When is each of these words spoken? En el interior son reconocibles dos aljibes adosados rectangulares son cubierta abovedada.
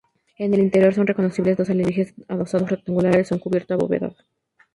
En 0.39 0.51
el 0.55 0.61
interior 0.61 0.95
son 0.95 1.05
reconocibles 1.05 1.57
dos 1.57 1.69
aljibes 1.69 2.15
adosados 2.27 2.71
rectangulares 2.71 3.27
son 3.27 3.37
cubierta 3.37 3.75
abovedada. 3.75 4.15